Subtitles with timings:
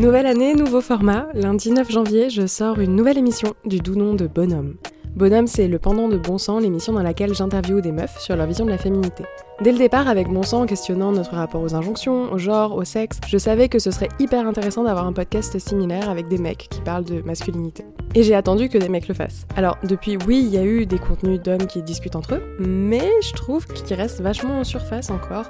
[0.00, 1.28] Nouvelle année, nouveau format.
[1.34, 4.76] Lundi 9 janvier, je sors une nouvelle émission du doux nom de Bonhomme.
[5.14, 8.46] Bonhomme, c'est le pendant de Bon Sang, l'émission dans laquelle j'interviewe des meufs sur leur
[8.46, 9.24] vision de la féminité.
[9.62, 13.20] Dès le départ, avec Bon Sang, questionnant notre rapport aux injonctions, au genre, au sexe,
[13.28, 16.80] je savais que ce serait hyper intéressant d'avoir un podcast similaire avec des mecs qui
[16.80, 17.84] parlent de masculinité.
[18.16, 19.46] Et j'ai attendu que des mecs le fassent.
[19.54, 23.08] Alors, depuis, oui, il y a eu des contenus d'hommes qui discutent entre eux, mais
[23.22, 25.46] je trouve qu'ils restent vachement en surface encore,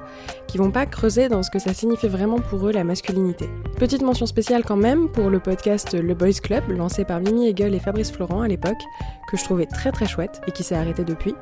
[0.46, 3.48] qui vont pas creuser dans ce que ça signifie vraiment pour eux la masculinité.
[3.78, 7.74] Petite mention spéciale quand même pour le podcast Le Boys Club, lancé par Mimi Hegel
[7.74, 8.82] et Fabrice Florent à l'époque,
[9.30, 11.34] que je trouvais très très chouette et qui s'est arrêté depuis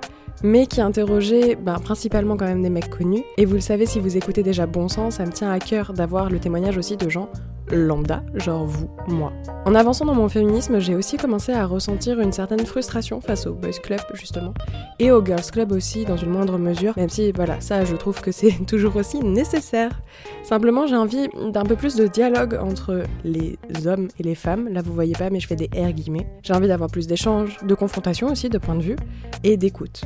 [0.43, 3.25] mais qui interrogeait ben, principalement quand même des mecs connus.
[3.37, 5.93] Et vous le savez, si vous écoutez déjà Bon Sens, ça me tient à cœur
[5.93, 7.29] d'avoir le témoignage aussi de gens
[7.73, 9.33] lambda, genre vous, moi.
[9.65, 13.55] En avançant dans mon féminisme, j'ai aussi commencé à ressentir une certaine frustration face au
[13.55, 14.55] Boys Club, justement,
[14.99, 18.21] et au Girls Club aussi, dans une moindre mesure, même si, voilà, ça, je trouve
[18.21, 20.03] que c'est toujours aussi nécessaire.
[20.43, 24.69] Simplement, j'ai envie d'un peu plus de dialogue entre les hommes et les femmes.
[24.69, 26.27] Là, vous voyez pas, mais je fais des R guillemets.
[26.43, 28.97] J'ai envie d'avoir plus d'échanges, de confrontation aussi, de point de vue,
[29.45, 30.03] et d'écoute.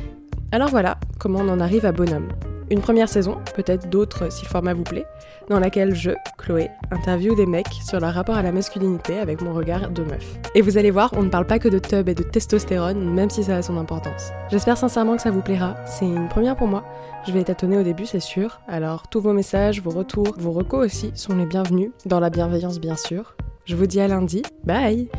[0.55, 2.29] Alors voilà comment on en arrive à Bonhomme.
[2.71, 5.05] Une première saison, peut-être d'autres si le format vous plaît,
[5.49, 9.53] dans laquelle je, Chloé, interview des mecs sur leur rapport à la masculinité avec mon
[9.53, 10.39] regard de meuf.
[10.55, 13.29] Et vous allez voir, on ne parle pas que de tub et de testostérone, même
[13.29, 14.29] si ça a son importance.
[14.49, 16.85] J'espère sincèrement que ça vous plaira, c'est une première pour moi.
[17.27, 18.61] Je vais tâtonner au début, c'est sûr.
[18.69, 22.79] Alors, tous vos messages, vos retours, vos recos aussi sont les bienvenus, dans la bienveillance
[22.79, 23.35] bien sûr.
[23.65, 25.09] Je vous dis à lundi, bye